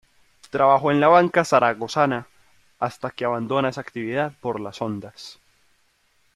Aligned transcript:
Trabajó 0.49 0.89
en 0.89 0.99
la 0.99 1.09
Banca 1.09 1.45
Zaragozana 1.45 2.25
hasta 2.79 3.11
que 3.11 3.23
abandona 3.23 3.69
esa 3.69 3.81
actividad 3.81 4.33
por 4.41 4.59
las 4.59 4.81
ondas. 4.81 5.37